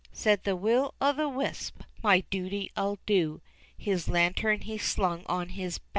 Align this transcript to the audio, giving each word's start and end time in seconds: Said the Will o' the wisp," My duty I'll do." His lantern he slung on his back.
Said 0.11 0.45
the 0.45 0.55
Will 0.55 0.95
o' 0.99 1.13
the 1.13 1.29
wisp," 1.29 1.83
My 2.03 2.21
duty 2.31 2.71
I'll 2.75 2.97
do." 3.05 3.39
His 3.77 4.07
lantern 4.09 4.61
he 4.61 4.79
slung 4.79 5.23
on 5.27 5.49
his 5.49 5.77
back. 5.77 5.89